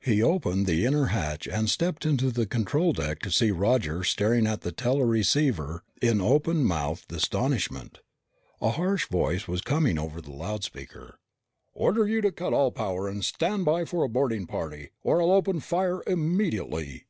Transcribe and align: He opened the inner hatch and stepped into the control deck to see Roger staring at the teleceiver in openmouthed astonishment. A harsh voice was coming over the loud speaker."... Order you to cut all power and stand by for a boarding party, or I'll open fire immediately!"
He 0.00 0.22
opened 0.22 0.64
the 0.64 0.86
inner 0.86 1.08
hatch 1.12 1.46
and 1.46 1.68
stepped 1.68 2.06
into 2.06 2.30
the 2.30 2.46
control 2.46 2.94
deck 2.94 3.18
to 3.20 3.30
see 3.30 3.50
Roger 3.50 4.02
staring 4.04 4.46
at 4.46 4.62
the 4.62 4.72
teleceiver 4.72 5.82
in 6.00 6.18
openmouthed 6.18 7.12
astonishment. 7.12 7.98
A 8.62 8.70
harsh 8.70 9.06
voice 9.06 9.46
was 9.46 9.60
coming 9.60 9.98
over 9.98 10.22
the 10.22 10.32
loud 10.32 10.64
speaker."... 10.64 11.18
Order 11.74 12.08
you 12.08 12.22
to 12.22 12.32
cut 12.32 12.54
all 12.54 12.70
power 12.72 13.06
and 13.06 13.22
stand 13.22 13.66
by 13.66 13.84
for 13.84 14.02
a 14.02 14.08
boarding 14.08 14.46
party, 14.46 14.92
or 15.02 15.20
I'll 15.20 15.30
open 15.30 15.60
fire 15.60 16.02
immediately!" 16.06 17.04